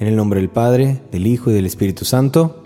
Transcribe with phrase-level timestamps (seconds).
[0.00, 2.62] En el nombre del Padre, del Hijo y del Espíritu Santo.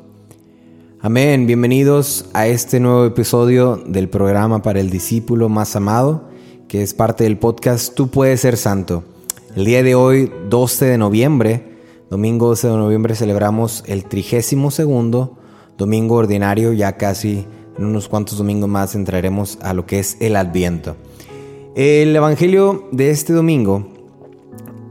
[1.01, 1.49] Amén.
[1.49, 6.29] Bienvenidos a este nuevo episodio del programa para el discípulo más amado,
[6.69, 9.03] que es parte del podcast Tú puedes ser santo.
[9.57, 11.77] El día de hoy, 12 de noviembre,
[12.09, 15.37] domingo 12 de noviembre, celebramos el trigésimo segundo
[15.77, 16.73] domingo ordinario.
[16.73, 20.95] Ya casi en unos cuantos domingos más entraremos a lo que es el Adviento.
[21.75, 23.89] El Evangelio de este domingo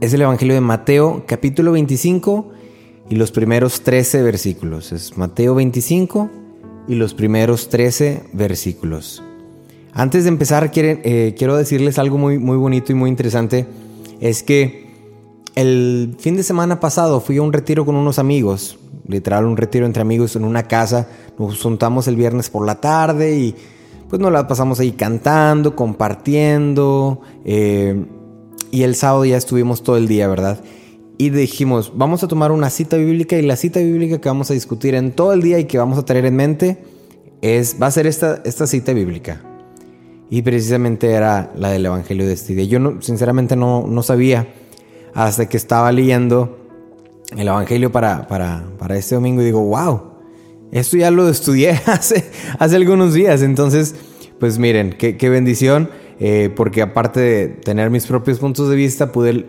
[0.04, 2.50] es el Evangelio de Mateo capítulo 25
[3.08, 4.92] y los primeros 13 versículos.
[4.92, 6.30] Es Mateo 25
[6.86, 9.22] y los primeros 13 versículos.
[9.94, 13.66] Antes de empezar eh, quiero decirles algo muy, muy bonito y muy interesante.
[14.20, 14.90] Es que
[15.54, 19.86] el fin de semana pasado fui a un retiro con unos amigos, literal un retiro
[19.86, 21.08] entre amigos en una casa.
[21.38, 23.54] Nos juntamos el viernes por la tarde y
[24.10, 27.22] pues nos la pasamos ahí cantando, compartiendo.
[27.46, 28.04] Eh,
[28.74, 30.58] y el sábado ya estuvimos todo el día, ¿verdad?
[31.16, 34.54] Y dijimos, vamos a tomar una cita bíblica y la cita bíblica que vamos a
[34.54, 36.78] discutir en todo el día y que vamos a tener en mente
[37.40, 39.40] es, va a ser esta, esta cita bíblica.
[40.28, 42.64] Y precisamente era la del Evangelio de este día.
[42.64, 44.48] Yo no, sinceramente no, no sabía
[45.14, 46.58] hasta que estaba leyendo
[47.36, 50.02] el Evangelio para, para, para este domingo y digo, wow,
[50.72, 52.24] esto ya lo estudié hace,
[52.58, 53.40] hace algunos días.
[53.42, 53.94] Entonces,
[54.40, 55.90] pues miren, qué, qué bendición.
[56.20, 59.46] Eh, porque aparte de tener mis propios puntos de vista, pude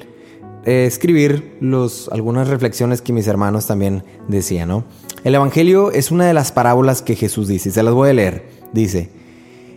[0.65, 4.69] eh, escribir los, algunas reflexiones que mis hermanos también decían.
[4.69, 4.83] ¿no?
[5.23, 8.45] El Evangelio es una de las parábolas que Jesús dice, se las voy a leer.
[8.73, 9.09] Dice,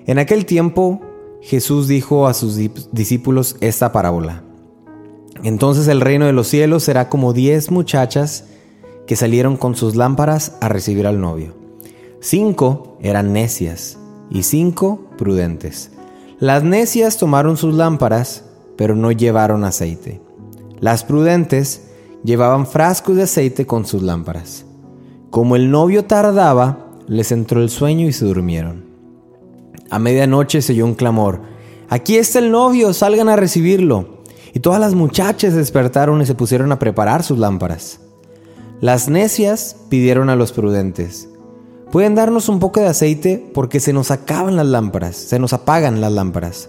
[0.06, 1.00] en aquel tiempo
[1.42, 2.59] Jesús dijo a sus
[2.93, 4.43] discípulos esta parábola.
[5.44, 8.47] Entonces el reino de los cielos será como diez muchachas
[9.06, 11.54] que salieron con sus lámparas a recibir al novio.
[12.21, 13.98] Cinco eran necias
[14.31, 15.93] y cinco prudentes.
[16.41, 18.44] Las necias tomaron sus lámparas,
[18.76, 20.21] pero no llevaron aceite.
[20.78, 21.88] Las prudentes
[22.22, 24.65] llevaban frascos de aceite con sus lámparas.
[25.31, 28.84] Como el novio tardaba, les entró el sueño y se durmieron.
[29.91, 31.41] A medianoche se oyó un clamor.
[31.88, 34.19] Aquí está el novio, salgan a recibirlo.
[34.54, 37.98] Y todas las muchachas despertaron y se pusieron a preparar sus lámparas.
[38.81, 41.28] Las necias pidieron a los prudentes,
[41.91, 46.03] ¿Pueden darnos un poco de aceite porque se nos acaban las lámparas, se nos apagan
[46.03, 46.69] las lámparas?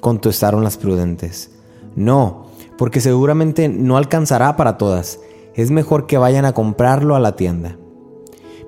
[0.00, 1.50] Contestaron las prudentes.
[1.96, 5.18] No, porque seguramente no alcanzará para todas.
[5.54, 7.78] Es mejor que vayan a comprarlo a la tienda.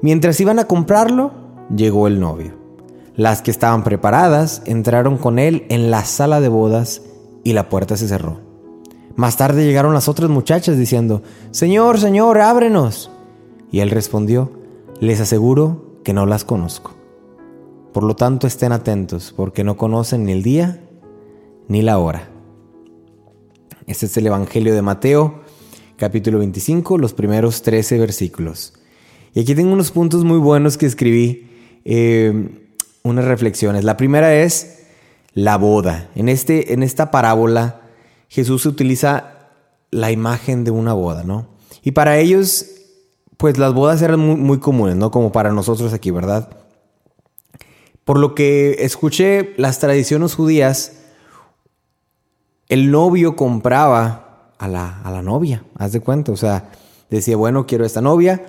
[0.01, 1.33] Mientras iban a comprarlo,
[1.75, 2.55] llegó el novio.
[3.15, 7.03] Las que estaban preparadas entraron con él en la sala de bodas
[7.45, 8.41] y la puerta se cerró.
[9.15, 13.11] Más tarde llegaron las otras muchachas diciendo, Señor, Señor, ábrenos.
[13.71, 14.60] Y él respondió,
[15.01, 16.95] les aseguro que no las conozco.
[17.93, 20.85] Por lo tanto, estén atentos, porque no conocen ni el día
[21.69, 22.29] ni la hora.
[23.87, 25.43] Este es el Evangelio de Mateo,
[25.97, 28.75] capítulo 25, los primeros 13 versículos.
[29.35, 31.49] Y aquí tengo unos puntos muy buenos que escribí,
[31.85, 32.69] eh,
[33.03, 33.85] unas reflexiones.
[33.85, 34.83] La primera es
[35.33, 36.11] la boda.
[36.15, 37.83] En, este, en esta parábola,
[38.29, 39.49] Jesús utiliza
[39.91, 41.49] la imagen de una boda, ¿no?
[41.83, 42.80] Y para ellos
[43.41, 45.11] pues las bodas eran muy, comunes, ¿no?
[45.11, 46.51] Como para nosotros aquí, ¿verdad?
[48.05, 50.99] Por lo que escuché las tradiciones judías,
[52.69, 56.71] el novio compraba a la, a la novia, haz de cuenta, o sea,
[57.09, 58.45] decía, bueno, quiero esta novia,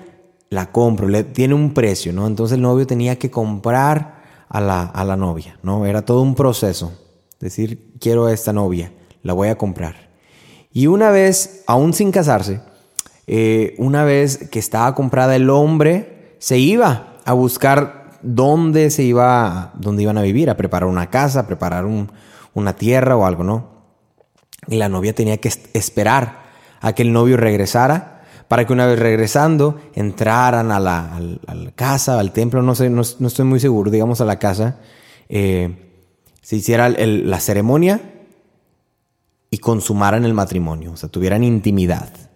[0.50, 2.28] la compro, le, tiene un precio, ¿no?
[2.28, 5.85] Entonces el novio tenía que comprar a la, a la novia, ¿no?
[5.85, 6.91] Era todo un proceso,
[7.40, 8.91] decir, quiero a esta novia,
[9.23, 10.09] la voy a comprar.
[10.73, 12.59] Y una vez, aún sin casarse,
[13.34, 19.72] eh, una vez que estaba comprada el hombre, se iba a buscar dónde se iba,
[19.76, 21.85] dónde iban a vivir, a preparar una casa, a preparar
[22.53, 23.70] una tierra o algo, ¿no?
[24.67, 26.41] Y la novia tenía que esperar
[26.82, 31.17] a que el novio regresara para que una vez regresando entraran a la,
[31.76, 34.79] casa, al templo, no sé, no, estoy muy seguro, digamos a la casa,
[35.29, 35.90] eh,
[36.41, 38.02] se hiciera la ceremonia
[39.50, 42.31] y consumaran el matrimonio, o sea, tuvieran intimidad.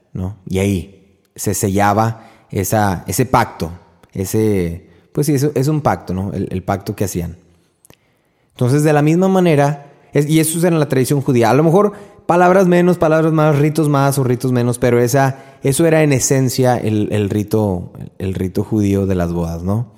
[0.49, 3.71] Y ahí se sellaba esa, ese pacto,
[4.13, 6.31] ese, pues sí, eso es un pacto, ¿no?
[6.33, 7.37] El, pacto que hacían.
[8.51, 11.49] Entonces, de la misma manera, y eso es en la tradición judía.
[11.49, 11.93] A lo mejor
[12.25, 16.77] palabras menos, palabras más, ritos más o ritos menos, pero esa, eso era en esencia
[16.77, 19.93] el, el rito, el rito judío de las bodas, ¿no?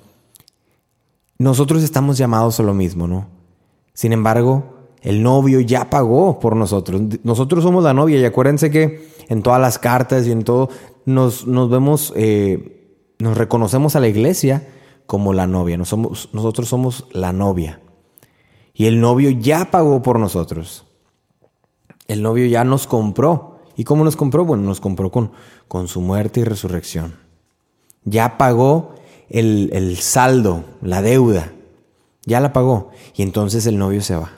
[1.38, 3.28] Nosotros estamos llamados a lo mismo, ¿no?
[3.94, 7.00] Sin embargo, el novio ya pagó por nosotros.
[7.22, 10.70] Nosotros somos la novia y acuérdense que en todas las cartas y en todo
[11.04, 14.66] nos, nos vemos, eh, nos reconocemos a la iglesia
[15.06, 15.76] como la novia.
[15.76, 17.80] Nosotros somos la novia.
[18.74, 20.84] Y el novio ya pagó por nosotros.
[22.06, 23.60] El novio ya nos compró.
[23.76, 24.44] ¿Y cómo nos compró?
[24.44, 25.32] Bueno, nos compró con,
[25.66, 27.16] con su muerte y resurrección.
[28.04, 28.94] Ya pagó
[29.28, 31.52] el, el saldo, la deuda.
[32.24, 32.90] Ya la pagó.
[33.14, 34.32] Y entonces el novio se va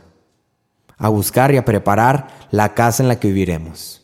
[1.01, 4.00] a buscar y a preparar la casa en la que viviremos.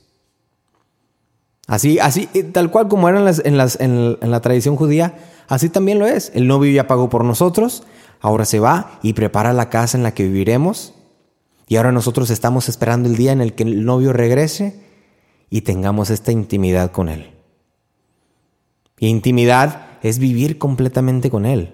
[1.66, 5.16] Así, así, eh, tal cual como era en, las- en en la tradición judía,
[5.48, 6.30] así también lo es.
[6.34, 7.82] El novio ya pagó por nosotros,
[8.20, 10.94] ahora se va y prepara la casa en la que viviremos.
[11.68, 14.80] Y ahora nosotros estamos esperando el día en el que el novio regrese
[15.50, 17.32] y tengamos esta intimidad con él.
[18.98, 21.72] Y intimidad es vivir completamente con él.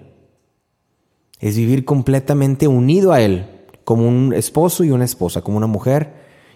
[1.39, 3.45] Es vivir completamente unido a él,
[3.83, 6.13] como un esposo y una esposa, como una mujer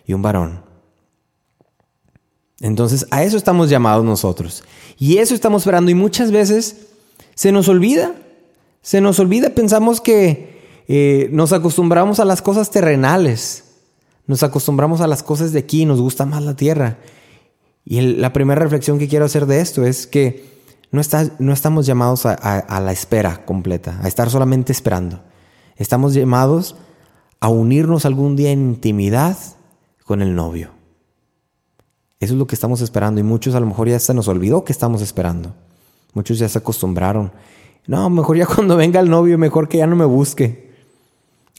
[0.08, 0.64] y un varón.
[2.60, 4.64] Entonces, a eso estamos llamados nosotros.
[4.98, 5.92] Y eso estamos esperando.
[5.92, 6.88] Y muchas veces
[7.36, 8.14] se nos olvida.
[8.82, 9.52] Se nos olvida.
[9.52, 13.64] Pensamos que eh, nos acostumbramos a las cosas terrenales.
[14.26, 15.86] Nos acostumbramos a las cosas de aquí.
[15.86, 16.98] Nos gusta más la tierra.
[17.86, 20.58] Y la primera reflexión que quiero hacer de esto es que
[20.92, 25.22] no, está- no estamos llamados a la espera completa, a estar solamente esperando.
[25.78, 26.76] Estamos llamados
[27.40, 29.38] a unirnos algún día en intimidad
[30.04, 30.72] con el novio.
[32.20, 34.64] Eso es lo que estamos esperando y muchos a lo mejor ya se nos olvidó
[34.64, 35.54] que estamos esperando.
[36.14, 37.32] Muchos ya se acostumbraron.
[37.86, 40.74] No, mejor ya cuando venga el novio, mejor que ya no me busque.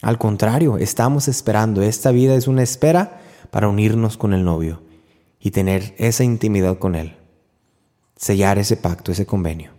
[0.03, 1.83] Al contrario, estamos esperando.
[1.83, 3.21] Esta vida es una espera
[3.51, 4.83] para unirnos con el novio
[5.41, 7.17] y tener esa intimidad con él.
[8.17, 9.73] Sellar ese pacto, ese convenio.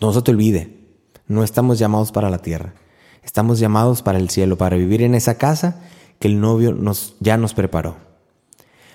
[0.00, 0.78] No se te olvide,
[1.26, 2.74] no estamos llamados para la tierra.
[3.22, 5.80] Estamos llamados para el cielo, para vivir en esa casa
[6.18, 7.96] que el novio nos, ya nos preparó.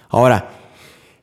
[0.10, 0.50] Ahora,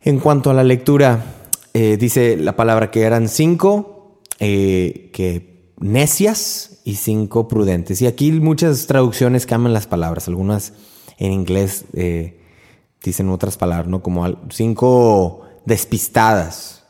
[0.02, 1.24] en cuanto a la lectura,
[1.72, 8.02] eh, dice la palabra que eran cinco eh, que necias y cinco prudentes.
[8.02, 10.28] Y aquí muchas traducciones cambian las palabras.
[10.28, 10.72] Algunas
[11.18, 12.40] en inglés eh,
[13.02, 14.02] dicen otras palabras, ¿no?
[14.02, 16.84] Como cinco despistadas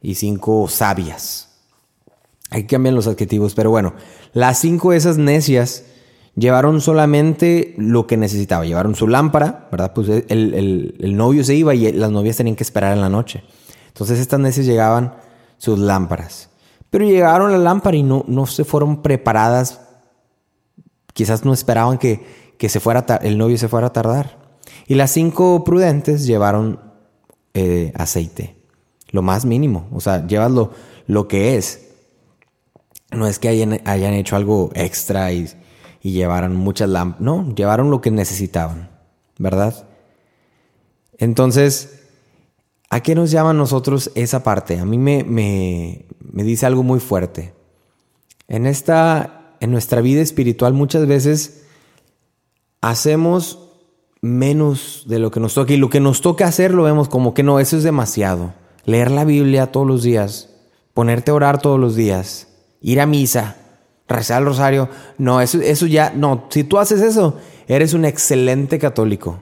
[0.00, 1.48] y cinco sabias.
[2.50, 3.94] Aquí cambian los adjetivos, pero bueno,
[4.32, 5.84] las cinco esas necias
[6.40, 8.64] llevaron solamente lo que necesitaba.
[8.64, 9.92] Llevaron su lámpara, ¿verdad?
[9.94, 13.08] Pues el, el- el novio se iba y las novias tenían que esperar en la
[13.08, 13.44] noche.
[13.88, 15.14] Entonces estas necias llegaban
[15.58, 16.48] sus lámparas.
[16.88, 19.80] Pero llegaron la lámpara y no, no se fueron preparadas.
[21.12, 22.24] Quizás no esperaban que,
[22.58, 24.38] que se fuera el novio se fuera a tardar.
[24.86, 26.80] Y las cinco prudentes llevaron
[27.54, 28.56] eh, aceite.
[29.10, 29.88] Lo más mínimo.
[29.92, 30.70] O sea, llevas lo,
[31.06, 31.88] lo que es.
[33.12, 35.48] No es que hayan, hayan hecho algo extra y,
[36.02, 37.22] y llevaran muchas lámparas.
[37.22, 38.90] No, llevaron lo que necesitaban,
[39.38, 39.86] ¿verdad?
[41.18, 42.00] Entonces,
[42.88, 44.78] ¿a qué nos llama a nosotros esa parte?
[44.78, 47.52] A mí me, me, me dice algo muy fuerte.
[48.48, 51.64] En esta, en nuestra vida espiritual muchas veces
[52.80, 53.70] hacemos
[54.22, 57.34] menos de lo que nos toca y lo que nos toca hacer lo vemos como
[57.34, 58.54] que no, eso es demasiado.
[58.84, 60.50] Leer la Biblia todos los días,
[60.94, 62.48] ponerte a orar todos los días,
[62.80, 63.56] ir a misa,
[64.10, 64.88] rezar el rosario,
[65.18, 67.36] no, eso, eso ya, no, si tú haces eso,
[67.68, 69.38] eres un excelente católico.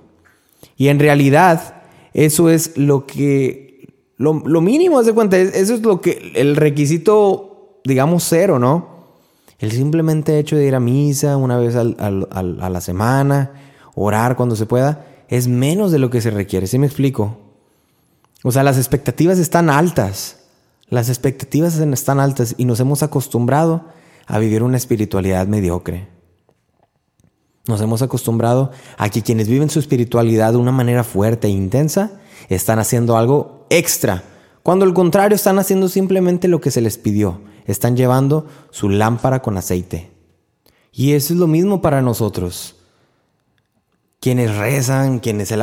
[0.77, 1.83] Y en realidad,
[2.15, 6.33] eso es lo que, lo, lo mínimo, haz de cuenta, es- eso es lo que,
[6.37, 8.99] el requisito, digamos, cero, ¿no?
[9.59, 11.97] El simplemente hecho de ir a misa una vez al-
[12.31, 13.53] a la semana,
[13.95, 16.67] orar cuando se pueda, es menos de lo que se requiere.
[16.69, 17.39] ¿Sí me explico?
[18.45, 20.37] O sea, las expectativas están altas.
[20.89, 23.87] Las expectativas están altas y nos hemos acostumbrado
[24.29, 26.07] a vivir una espiritualidad mediocre.
[27.67, 32.13] Nos hemos acostumbrado a que quienes viven su espiritualidad de una manera fuerte e intensa
[32.49, 34.23] están haciendo algo extra,
[34.63, 37.41] cuando al contrario están haciendo simplemente lo que se les pidió.
[37.67, 40.11] Están llevando su lámpara con aceite.
[40.93, 42.77] Y eso es lo mismo para nosotros.
[44.21, 45.55] Quienes rezan, quienes,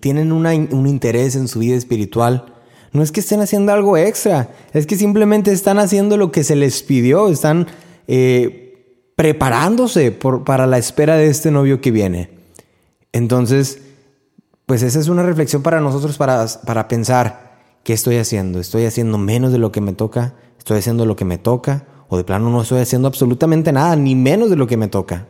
[0.00, 2.46] tienen un interés en su vida espiritual,
[2.92, 6.56] no es que estén haciendo algo extra, es que simplemente están haciendo lo que se
[6.56, 7.66] les pidió, están
[8.06, 12.30] eh, preparándose por- para la espera de este novio que viene.
[13.12, 13.80] Entonces,
[14.66, 18.60] pues esa es una reflexión para nosotros para, para pensar, ¿qué estoy haciendo?
[18.60, 20.34] ¿Estoy haciendo menos de lo que me toca?
[20.58, 21.86] ¿Estoy haciendo lo que me toca?
[22.08, 25.26] ¿O de plano no estoy haciendo absolutamente nada, ni menos de lo que me toca?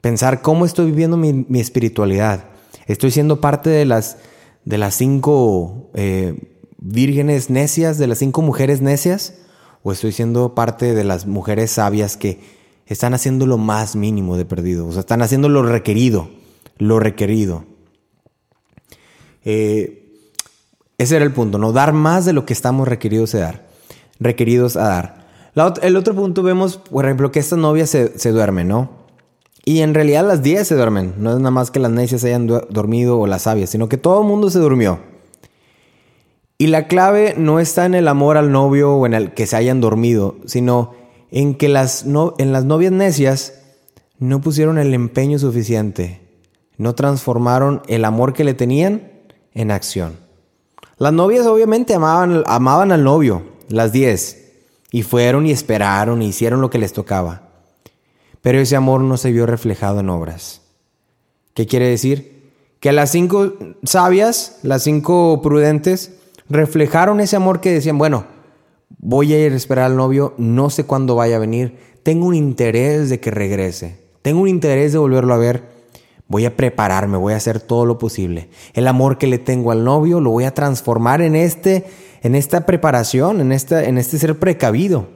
[0.00, 2.44] Pensar cómo estoy viviendo mi, mi espiritualidad.
[2.86, 4.16] Estoy siendo parte de las,
[4.64, 6.34] de las cinco eh,
[6.78, 9.34] vírgenes necias, de las cinco mujeres necias,
[9.82, 12.40] o estoy siendo parte de las mujeres sabias que
[12.86, 16.30] están haciendo lo más mínimo de perdido, o sea, están haciendo lo requerido,
[16.78, 17.64] lo requerido.
[19.44, 20.16] Eh,
[20.96, 23.68] ese era el punto, no dar más de lo que estamos requeridos a dar,
[24.18, 24.88] requeridos a
[25.54, 25.80] dar.
[25.82, 28.98] el otro punto vemos, por ejemplo, que estas novias se, se duermen, ¿no?
[29.68, 31.12] Y en realidad las 10 se duermen.
[31.18, 34.22] No es nada más que las necias hayan dormido o las sabias, sino que todo
[34.22, 34.98] el mundo se durmió.
[36.58, 39.56] Y la clave no está en el amor al novio o en el que se
[39.56, 40.92] hayan dormido, sino
[41.30, 43.54] en que las en las novias necias
[44.18, 46.20] no pusieron el empeño suficiente,
[46.76, 49.12] no transformaron el amor que le tenían
[49.54, 50.16] en acción.
[50.96, 54.52] Las novias obviamente amaban, amaban al novio, las 10,
[54.90, 57.48] y fueron y esperaron y hicieron lo que les tocaba
[58.42, 60.62] pero ese amor no se vio reflejado en obras.
[61.54, 62.52] ¿Qué quiere decir?
[62.80, 66.14] Que las cinco sabias, las cinco prudentes,
[66.48, 68.26] reflejaron ese amor que decían, bueno,
[68.98, 72.34] voy a ir a esperar al novio, no sé cuándo vaya a venir, tengo un
[72.34, 75.62] interés de que regrese, tengo un interés de volverlo a ver,
[76.26, 78.50] voy a prepararme, voy a hacer todo lo posible.
[78.74, 81.86] El amor que le tengo al novio lo voy a transformar en este
[82.20, 85.08] en esta preparación, en esta en este ser precavido.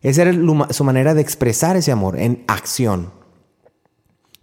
[0.00, 0.32] Esa era
[0.70, 3.10] su manera de expresar ese amor en acción.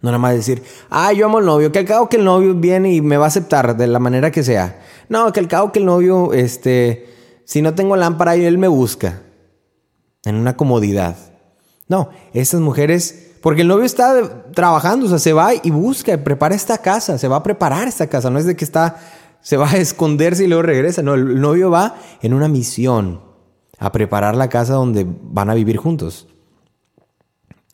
[0.06, 2.54] No nada más decir, ah, yo amo al novio, que al cabo que el novio
[2.54, 4.80] viene y me va a aceptar de la manera que sea.
[5.08, 7.12] No, que al cabo que el novio, este,
[7.44, 9.22] si no tengo lámpara, él me busca.
[10.24, 11.16] En una comodidad.
[11.88, 16.54] No, esas mujeres, porque el novio está trabajando, o sea, se va y busca, prepara
[16.54, 19.00] esta casa, se va a preparar esta casa, no es de que está,
[19.40, 23.22] se va a esconderse y luego regresa, no, el novio va en una misión
[23.80, 26.28] a preparar la casa donde van a vivir juntos.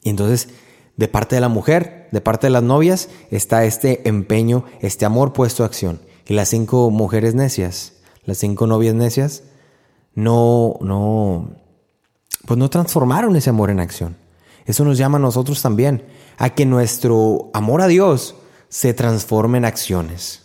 [0.02, 0.48] Y entonces,
[0.96, 5.32] de parte de la mujer, de parte de las novias, está este empeño, este amor
[5.32, 6.00] puesto a acción.
[6.26, 7.94] Y las cinco mujeres necias,
[8.24, 9.42] las cinco novias necias,
[10.14, 11.50] no, no,
[12.46, 14.16] pues no transformaron ese amor en acción.
[14.64, 16.04] Eso nos llama a nosotros también
[16.38, 18.36] a que nuestro amor a Dios
[18.68, 20.42] se transforme en acciones.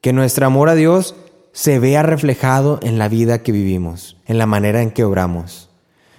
[0.00, 1.14] Que nuestro amor a Dios
[1.52, 5.65] se vea reflejado en la vida que vivimos, en la manera en que obramos.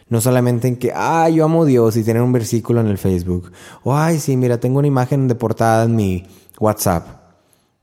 [0.09, 2.97] No solamente en que, ay, yo amo a Dios y tener un versículo en el
[2.97, 3.51] Facebook.
[3.83, 6.25] O, ay, sí, mira, tengo una imagen de portada en mi
[6.59, 7.07] WhatsApp.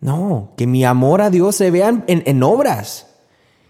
[0.00, 3.08] No, que mi amor a Dios se vea en, en obras.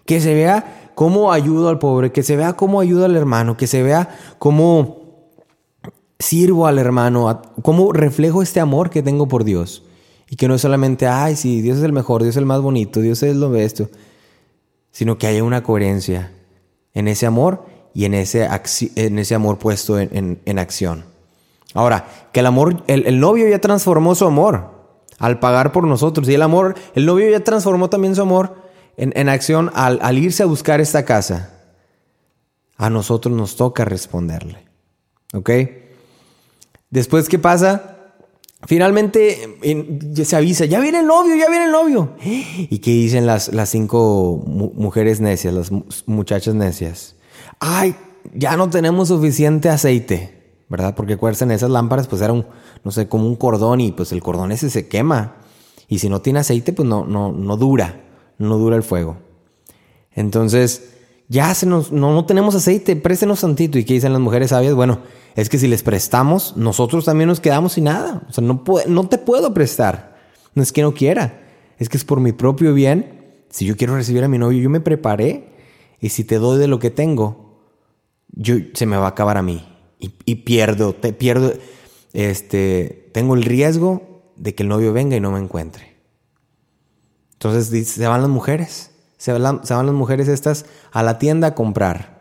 [0.07, 3.67] Que se vea cómo ayudo al pobre, que se vea cómo ayudo al hermano, que
[3.67, 5.05] se vea cómo
[6.19, 9.85] sirvo al hermano, cómo reflejo este amor que tengo por Dios.
[10.29, 12.61] Y que no es solamente, ay, sí, Dios es el mejor, Dios es el más
[12.61, 13.89] bonito, Dios es lo esto,
[14.91, 16.33] sino que haya una coherencia
[16.95, 18.49] en ese amor y en ese,
[18.97, 21.05] en ese amor puesto en, acción.
[21.73, 24.73] Ahora, que el amor, el, novio ya transformó su amor
[25.19, 26.29] al pagar por nosotros.
[26.29, 28.57] Y el amor, el novio ya transformó también su amor
[28.97, 31.53] en, acción al, al, irse a buscar esta casa.
[32.77, 34.65] A nosotros nos toca responderle.
[35.33, 35.51] ¿Ok?
[36.91, 37.95] Después, ¿qué pasa?
[38.67, 39.59] Finalmente
[40.25, 42.15] se avisa, ya viene el novio, ya viene el novio.
[42.23, 45.71] ¿Y qué dicen las, las cinco mujeres necias, las
[46.07, 47.14] muchachas necias?
[47.67, 47.97] Ay,
[48.35, 50.95] ya no tenemos suficiente aceite, ¿verdad?
[50.95, 52.45] Porque acuérdense, esas lámparas pues era un,
[52.85, 55.37] no sé, como un cordón y pues el cordón ese se quema.
[55.89, 58.03] Y si no tiene aceite, pues no, no, no dura,
[58.37, 59.17] no dura el fuego.
[60.13, 60.91] Entonces,
[61.29, 63.79] ya se nos, no, no tenemos aceite, préstenos tantito.
[63.79, 64.75] ¿Y qué dicen las mujeres sabias?
[64.75, 64.99] Bueno,
[65.35, 68.27] es que si les prestamos, nosotros también nos quedamos sin nada.
[68.29, 70.19] O sea, no, no te puedo prestar.
[70.55, 71.41] No es que no quiera,
[71.79, 73.23] es que es por mi propio bien.
[73.49, 75.49] Si yo quiero recibir a mi novio, yo me preparé.
[75.99, 77.44] Y si te doy de lo que tengo,
[78.37, 79.67] yo, se me va a acabar a mí.
[79.99, 81.55] Y, pierdo, te pierdo,
[82.13, 85.95] este, tengo el riesgo de que el novio venga y no me encuentre.
[87.33, 91.49] Entonces se van las mujeres, se van, se van las mujeres estas a la tienda
[91.49, 92.15] a comprar.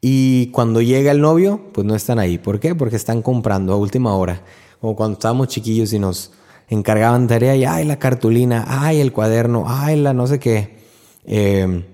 [0.00, 2.38] Y cuando llega el novio, pues no están ahí.
[2.38, 2.74] ¿Por qué?
[2.74, 4.42] Porque están comprando a última hora.
[4.80, 6.32] O cuando estábamos chiquillos y nos
[6.68, 10.78] encargaban tarea y, ay, la cartulina, ay, el cuaderno, ay, la no sé qué.
[11.24, 11.84] Em,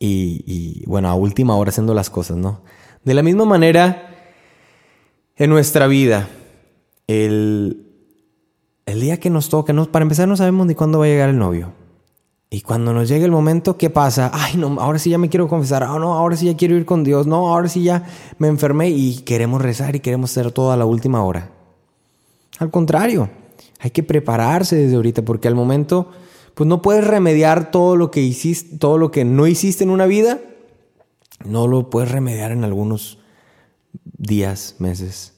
[0.00, 2.62] y, bueno, a última hora haciendo las cosas, ¿no?
[3.04, 4.34] De la misma manera,
[5.36, 6.28] en nuestra vida,
[7.06, 7.86] el,
[8.86, 11.38] el día que nos toca, para empezar no sabemos ni cuándo va a llegar el
[11.38, 11.72] novio.
[12.52, 14.32] Y cuando nos llegue el momento, ¿qué pasa?
[14.34, 15.84] Ay, no, ahora sí ya me quiero confesar.
[15.84, 17.28] Ah, no, ahora sí ya quiero ir con Dios.
[17.28, 18.04] No, ahora sí ya
[18.38, 21.52] me enfermé y queremos rezar y queremos hacer todo a la última hora.
[22.58, 23.30] Al contrario,
[23.78, 26.10] hay que prepararse desde ahorita porque al momento,
[26.60, 30.04] pues no puedes remediar todo lo que hiciste, todo lo que no hiciste en una
[30.04, 30.40] vida.
[31.42, 33.18] No lo puedes remediar en algunos
[34.04, 35.32] días, meses.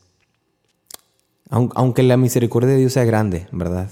[1.49, 3.89] Aunque la misericordia de Dios sea grande, ¿verdad?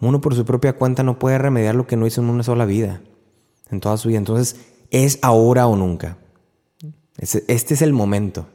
[0.00, 2.64] Uno por su propia cuenta no puede remediar lo que no hizo en una sola
[2.64, 3.00] vida,
[3.70, 4.18] en toda su vida.
[4.18, 4.56] Entonces,
[4.90, 6.18] es ahora o nunca.
[7.18, 8.48] Este es el momento.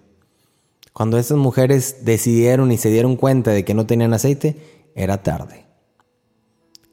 [0.92, 5.64] Cuando estas mujeres decidieron y se dieron cuenta de que no tenían aceite, era tarde.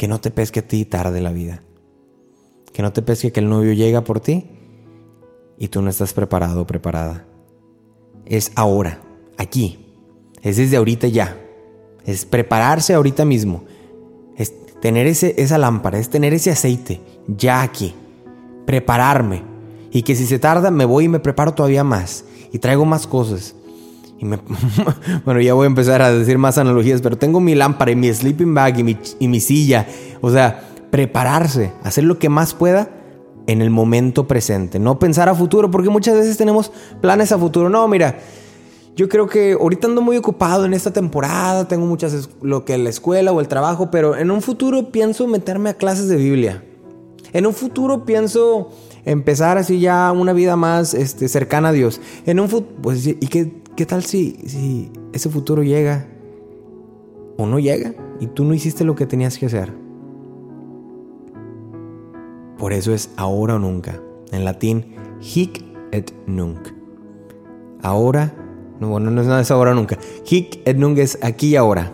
[0.00, 1.62] Que no te pesque a ti tarde la vida.
[2.73, 4.47] Que no te pesque que el novio llega por ti
[5.59, 7.26] y tú no estás preparado o preparada.
[8.25, 9.02] Es ahora,
[9.37, 9.92] aquí.
[10.40, 11.38] Es desde ahorita ya.
[12.07, 13.64] Es prepararse ahorita mismo.
[14.38, 17.95] Es tener ese, esa lámpara, es tener ese aceite ya aquí.
[18.64, 19.42] Prepararme.
[19.92, 22.25] Y que si se tarda, me voy y me preparo todavía más.
[22.52, 23.54] Y traigo más cosas.
[24.21, 24.39] Y me,
[25.25, 28.12] bueno, ya voy a empezar a decir más analogías, pero tengo mi lámpara y mi
[28.12, 29.87] sleeping bag y mi, y mi silla.
[30.21, 32.91] O sea, prepararse, hacer lo que más pueda
[33.47, 34.79] en el momento presente.
[34.79, 37.71] No pensar a futuro, porque muchas veces tenemos planes a futuro.
[37.71, 38.19] No, mira,
[38.95, 42.91] yo creo que ahorita ando muy ocupado en esta temporada, tengo muchas, lo que la
[42.91, 46.62] escuela o el trabajo, pero en un futuro pienso meterme a clases de Biblia.
[47.33, 48.71] En un futuro pienso
[49.04, 52.00] empezar así ya una vida más este, cercana a Dios.
[52.26, 52.49] En un
[52.83, 56.07] pues, ¿y qué, qué tal si, si ese futuro llega
[57.37, 59.73] o no llega y tú no hiciste lo que tenías que hacer?
[62.59, 64.00] Por eso es ahora o nunca.
[64.33, 66.59] En latín, hic et nunc.
[67.83, 68.35] Ahora
[68.80, 69.99] no, bueno, no es nada, es ahora nunca.
[70.28, 71.92] Hic et nunc es aquí y ahora.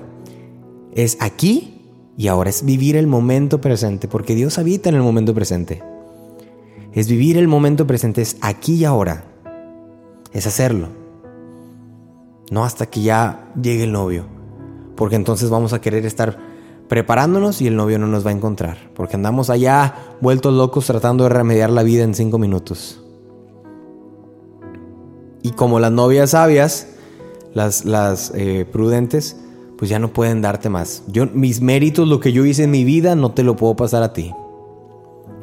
[0.95, 1.83] Es aquí
[2.17, 2.49] y ahora.
[2.49, 5.83] Es vivir el momento presente, porque Dios habita en el momento presente.
[6.97, 9.27] Es vivir el momento presente, es aquí y ahora.
[10.33, 10.89] Es hacerlo.
[12.51, 14.25] No hasta que ya llegue el novio.
[14.97, 16.39] Porque entonces vamos a querer estar
[16.89, 18.79] preparándonos y el novio no nos va a encontrar.
[18.95, 23.05] Porque andamos allá vueltos locos tratando de remediar la vida en cinco minutos.
[25.43, 26.95] Y como las novias sabias,
[27.53, 29.37] las, las eh, prudentes,
[29.77, 31.03] pues ya no pueden darte más.
[31.09, 34.03] Yo, mis méritos, lo que yo hice en mi vida, no te lo puedo pasar
[34.03, 34.33] a ti.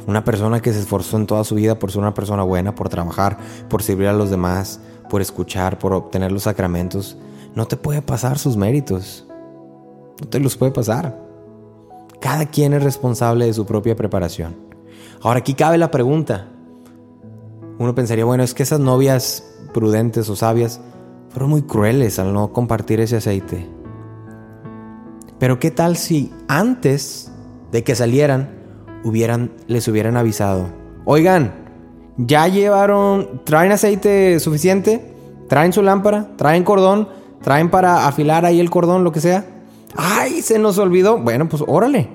[0.08, 2.90] Una persona que se esforzó en toda su vida por ser una persona buena, por
[2.90, 3.38] trabajar,
[3.70, 7.18] por servir a los demás, por escuchar, por obtener los sacramentos,
[7.56, 9.26] no te puede pasar sus méritos.
[10.22, 11.20] No te los puede pasar.
[12.20, 14.56] Cada quien es responsable de su propia preparación.
[15.22, 16.48] Ahora aquí cabe la pregunta.
[17.80, 20.80] Uno pensaría, bueno, es que esas novias prudentes o sabias,
[21.30, 23.68] fueron muy crueles al no compartir ese aceite.
[25.40, 27.32] Pero ¿qué tal si antes
[27.72, 28.63] de que salieran
[29.04, 30.68] hubieran, les hubieran avisado?
[31.06, 31.54] Oigan,
[32.18, 35.14] ya llevaron, traen aceite suficiente,
[35.50, 37.10] traen su lámpara, traen cordón,
[37.42, 39.46] traen para afilar ahí el cordón, lo que sea.
[39.96, 41.18] ¡Ay, se nos olvidó!
[41.18, 42.10] Bueno, pues órale.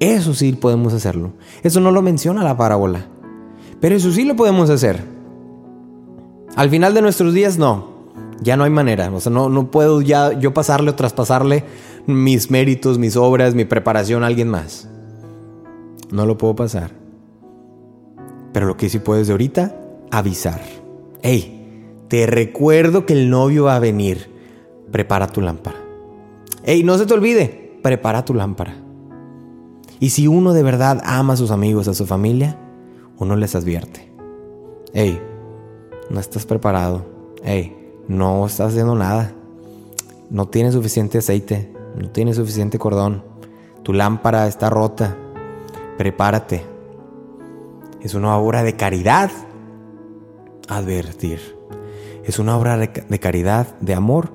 [0.00, 1.32] Eso sí podemos hacerlo.
[1.62, 3.06] Eso no lo menciona la parábola.
[3.80, 5.04] Pero eso sí lo podemos hacer.
[6.56, 7.92] Al final de nuestros días no.
[8.40, 9.10] Ya no hay manera.
[9.12, 11.64] O sea, no, no puedo ya yo pasarle o traspasarle
[12.06, 14.88] mis méritos, mis obras, mi preparación a alguien más.
[16.12, 16.92] No lo puedo pasar.
[18.52, 19.74] Pero lo que sí puedes de ahorita,
[20.10, 20.60] avisar.
[21.22, 24.30] Hey, te recuerdo que el novio va a venir.
[24.92, 25.78] Prepara tu lámpara.
[26.64, 28.76] Hey, no se te olvide, prepara tu lámpara.
[29.98, 32.58] Y si uno de verdad ama a sus amigos, a su familia,
[33.18, 34.12] uno les advierte.
[34.92, 35.18] Hey,
[36.10, 37.06] no estás preparado.
[37.42, 37.74] Hey,
[38.06, 39.32] no estás haciendo nada.
[40.28, 43.24] No tienes suficiente aceite, no tienes suficiente cordón.
[43.82, 45.16] Tu lámpara está rota.
[45.98, 46.64] Prepárate.
[48.00, 49.30] Es una obra de caridad
[50.68, 51.40] advertir.
[52.24, 54.32] Es una obra de caridad, de amor,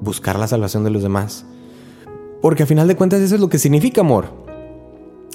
[0.00, 1.46] buscar la salvación de los demás.
[2.42, 4.26] Porque a final de cuentas eso es lo que significa amor.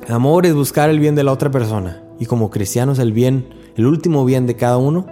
[0.08, 2.04] Amor es buscar el bien de la otra persona.
[2.20, 5.08] Y como cristianos el bien, el último bien de cada uno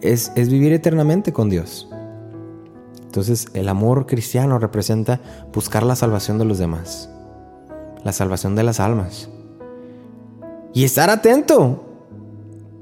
[0.00, 1.88] es, vivir eternamente con Dios.
[3.02, 5.20] Entonces el amor cristiano representa
[5.52, 7.08] buscar la salvación de los demás,
[8.02, 9.28] la salvación de las almas.
[10.74, 11.84] Y estar atento,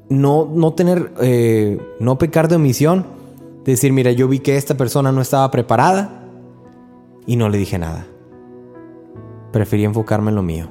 [0.08, 3.04] no, no tener, eh, no pecar de omisión,
[3.64, 6.24] decir, mira, yo vi que esta persona no estaba preparada
[7.26, 8.06] y no le dije nada.
[9.52, 10.68] Preferí enfocarme en lo mío.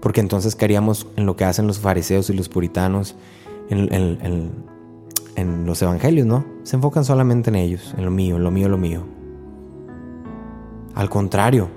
[0.00, 3.16] Porque entonces caeríamos en lo que hacen los fariseos y los puritanos,
[3.68, 4.50] en, en,
[5.34, 6.44] en los evangelios, ¿no?
[6.62, 9.02] Se enfocan solamente en ellos, en lo mío, en lo mío, lo mío.
[10.94, 11.68] Al contrario,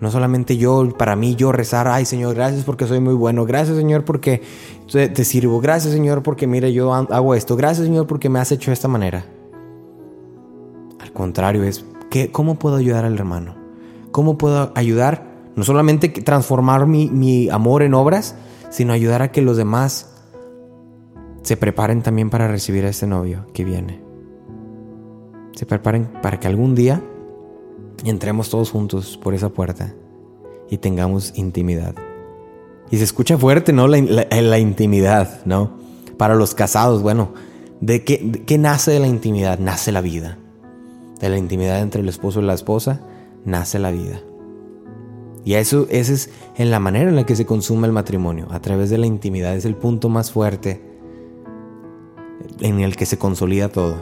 [0.00, 3.76] no solamente yo, para mí yo rezar, ay Señor, gracias porque soy muy bueno, gracias
[3.76, 4.42] Señor porque
[4.90, 8.70] te, sirvo, gracias Señor porque mira, yo hago esto, gracias Señor porque me has hecho
[8.70, 9.24] de esta manera.
[11.00, 13.56] Al contrario, es, ¿qué, ¿cómo puedo ayudar al hermano?
[14.12, 15.26] ¿Cómo puedo ayudar?
[15.56, 18.36] No solamente transformar mi, mi amor en obras,
[18.70, 20.14] sino ayudar a que los demás
[21.42, 24.00] se preparen también para recibir a este novio que viene.
[25.54, 27.02] se preparen para que algún día
[28.04, 29.94] entremos todos juntos por esa puerta
[30.70, 31.94] y tengamos intimidad.
[32.90, 33.86] Y se escucha fuerte, ¿no?
[33.86, 35.78] La, intimidad, ¿no?
[36.16, 37.34] Para los casados, bueno,
[37.80, 39.58] ¿de qué, qué, nace de la intimidad?
[39.58, 40.38] Nace la vida.
[41.20, 43.00] De la intimidad entre el esposo y la esposa,
[43.44, 44.20] nace la vida.
[45.44, 48.60] Y eso, esa es en la manera en la que se consume el matrimonio, a
[48.60, 49.54] través de la intimidad.
[49.56, 50.82] Es el punto más fuerte
[52.60, 53.96] en el que se consolida todo.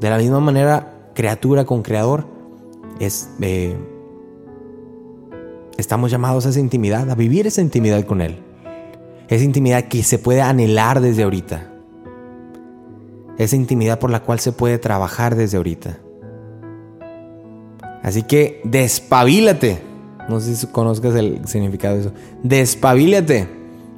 [0.00, 2.26] De la misma manera, criatura con creador,
[3.40, 3.76] eh,
[5.76, 8.38] estamos llamados a esa intimidad, a vivir esa intimidad con Él.
[9.28, 11.70] Esa intimidad que se puede anhelar desde ahorita.
[13.38, 15.98] Esa intimidad por la cual se puede trabajar desde ahorita.
[18.02, 19.80] Así que despabilate.
[20.28, 22.12] No sé si conozcas el significado de eso.
[22.42, 23.48] Despabilate.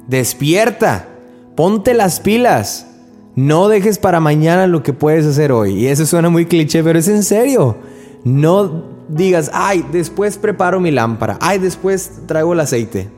[0.07, 1.07] Despierta.
[1.55, 2.87] Ponte las pilas.
[3.35, 5.73] No dejes para mañana lo que puedes hacer hoy.
[5.73, 7.75] Y eso suena muy cliché, pero es en serio.
[8.23, 11.37] No digas, ay, después preparo mi lámpara.
[11.41, 13.09] Ay, después traigo el aceite.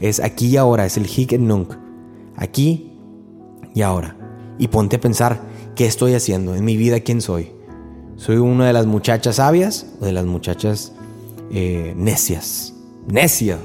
[0.00, 1.74] Es aquí y ahora, es el hic et nunc.
[2.36, 2.98] Aquí
[3.74, 4.16] y ahora.
[4.58, 5.40] Y ponte a pensar,
[5.74, 7.00] ¿qué estoy haciendo en mi vida?
[7.00, 7.52] ¿Quién soy?
[8.16, 10.92] ¿Soy una de las muchachas sabias o de las muchachas
[11.50, 12.74] eh, necias?
[13.06, 13.58] Necia.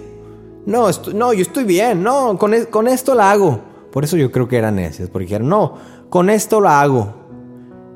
[0.65, 2.01] No, no, yo estoy bien.
[2.03, 3.61] No, con, e, con esto la hago.
[3.91, 5.75] Por eso yo creo que eran necias, porque dijeron, no,
[6.09, 7.13] con esto la hago.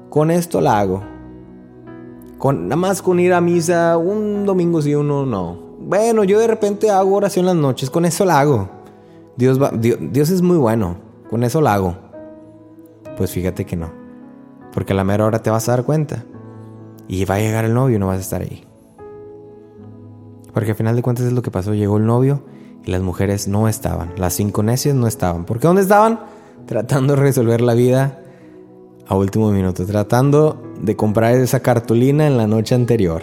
[0.10, 1.04] Con esto la hago.
[2.40, 5.58] Con, nada más con ir a misa un domingo sí, uno no.
[5.80, 8.70] Bueno, yo de repente hago oración las noches, con eso la hago.
[9.36, 10.96] Dios, va, Dios, es muy bueno,
[11.30, 11.96] con eso la hago.
[13.18, 13.92] Pues fíjate que no.
[14.74, 16.24] Porque a la mera hora te vas a dar cuenta.
[17.10, 18.64] Y va a llegar el novio y no vas a estar ahí.
[20.54, 21.74] Porque al final de cuentas es lo que pasó.
[21.74, 22.42] Llegó el novio
[22.86, 24.14] y las mujeres no estaban.
[24.18, 25.46] Las cinco necias no estaban.
[25.46, 26.20] ¿Por qué dónde estaban?
[26.68, 28.22] Tratando de resolver la vida
[29.08, 29.86] a último minuto.
[29.86, 33.22] Tratando de comprar esa cartulina en la noche anterior.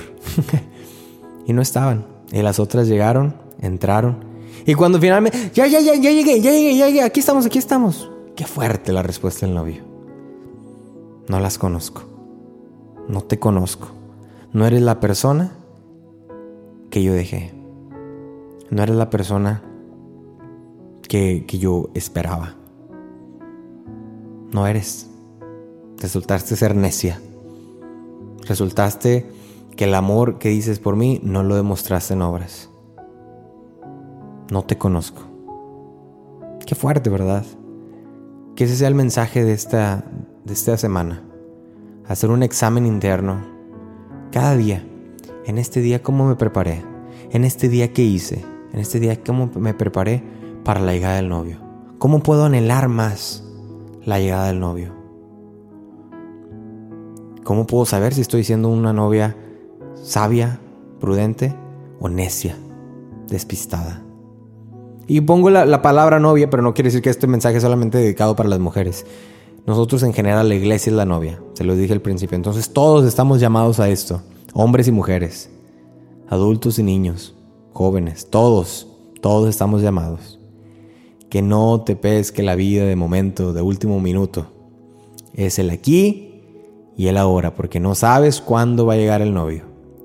[1.46, 2.06] y no estaban.
[2.32, 4.24] Y las otras llegaron, entraron.
[4.66, 7.58] Y cuando finalmente, ya, ya, ya, ya llegué, ya llegué, ya llegué, aquí estamos, aquí
[7.58, 8.10] estamos.
[8.34, 9.82] Qué fuerte la respuesta del novio.
[11.28, 12.02] No las conozco.
[13.08, 13.88] No te conozco.
[14.52, 15.52] No eres la persona
[16.90, 17.52] que yo dejé.
[18.70, 19.62] No eres la persona
[21.08, 22.54] que, yo esperaba.
[24.52, 25.08] No eres.
[25.98, 27.20] Resultaste ser necia.
[28.46, 29.26] Resultaste
[29.76, 32.70] que el amor que dices por mí no lo demostraste en obras.
[34.50, 35.22] No te conozco.
[36.64, 37.44] Qué fuerte, ¿verdad?
[38.54, 40.04] Que ese sea el mensaje de esta,
[40.44, 41.22] de esta semana.
[42.06, 43.44] Hacer un examen interno
[44.30, 44.86] cada día.
[45.44, 46.84] En este día, ¿cómo me preparé?
[47.30, 48.44] En este día, ¿qué hice?
[48.72, 50.22] En este día, ¿cómo me preparé
[50.64, 51.58] para la llegada del novio?
[51.98, 53.42] ¿Cómo puedo anhelar más
[54.04, 55.05] la llegada del novio?
[57.46, 59.36] ¿Cómo puedo saber si estoy siendo una novia
[60.02, 60.58] sabia,
[60.98, 61.54] prudente
[62.00, 62.56] o necia,
[63.28, 64.02] despistada?
[65.06, 68.34] Y pongo la, palabra novia, pero no quiere decir que este mensaje es solamente dedicado
[68.34, 69.06] para las mujeres.
[69.64, 72.34] Nosotros en general, la iglesia es la novia, se lo dije al principio.
[72.34, 75.48] Entonces todos estamos llamados a esto, hombres y mujeres,
[76.28, 77.36] adultos y niños,
[77.72, 78.88] jóvenes, todos,
[79.20, 80.40] todos estamos llamados.
[81.30, 84.48] Que no te pesque la vida de momento, de último minuto.
[85.32, 86.25] Es el aquí
[86.96, 89.64] y el ahora, porque no sabes cuándo va a llegar el novio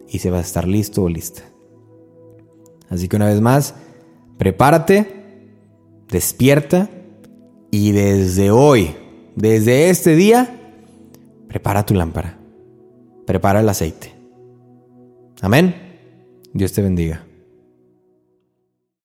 [0.10, 1.44] y si va a estar listo o lista.
[2.90, 3.74] Así que una vez más,
[4.38, 5.48] prepárate,
[6.10, 6.90] despierta
[7.72, 8.96] y desde hoy,
[9.36, 10.76] desde este día,
[11.48, 12.38] prepara tu lámpara,
[13.26, 14.14] prepara el aceite.
[15.42, 15.74] Amén.
[16.54, 17.31] Dios te bendiga.